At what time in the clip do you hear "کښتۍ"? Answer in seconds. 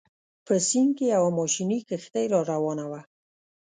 1.87-2.25